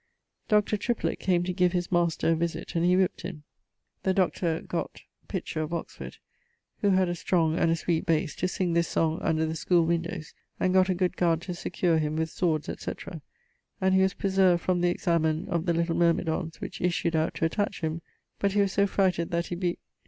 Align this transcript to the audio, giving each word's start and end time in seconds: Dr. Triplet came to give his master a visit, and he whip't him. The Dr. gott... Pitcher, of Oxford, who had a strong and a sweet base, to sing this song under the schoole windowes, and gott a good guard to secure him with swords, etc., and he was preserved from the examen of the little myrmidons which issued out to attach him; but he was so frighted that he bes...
Dr. 0.49 0.77
Triplet 0.77 1.19
came 1.19 1.43
to 1.43 1.53
give 1.53 1.73
his 1.73 1.91
master 1.91 2.29
a 2.31 2.35
visit, 2.35 2.73
and 2.73 2.83
he 2.83 2.97
whip't 2.97 3.21
him. 3.21 3.43
The 4.01 4.15
Dr. 4.15 4.61
gott... 4.61 5.03
Pitcher, 5.27 5.61
of 5.61 5.75
Oxford, 5.75 6.17
who 6.79 6.89
had 6.89 7.07
a 7.07 7.13
strong 7.13 7.55
and 7.59 7.69
a 7.69 7.75
sweet 7.75 8.07
base, 8.07 8.35
to 8.37 8.47
sing 8.47 8.73
this 8.73 8.87
song 8.87 9.19
under 9.21 9.45
the 9.45 9.53
schoole 9.55 9.85
windowes, 9.85 10.33
and 10.59 10.73
gott 10.73 10.89
a 10.89 10.95
good 10.95 11.17
guard 11.17 11.39
to 11.41 11.53
secure 11.53 11.99
him 11.99 12.15
with 12.15 12.31
swords, 12.31 12.67
etc., 12.67 13.21
and 13.79 13.93
he 13.93 14.01
was 14.01 14.15
preserved 14.15 14.63
from 14.63 14.81
the 14.81 14.89
examen 14.89 15.47
of 15.49 15.67
the 15.67 15.73
little 15.73 15.95
myrmidons 15.95 16.59
which 16.59 16.81
issued 16.81 17.15
out 17.15 17.35
to 17.35 17.45
attach 17.45 17.81
him; 17.81 18.01
but 18.39 18.53
he 18.53 18.61
was 18.61 18.71
so 18.71 18.87
frighted 18.87 19.29
that 19.29 19.45
he 19.45 19.55
bes... 19.55 19.75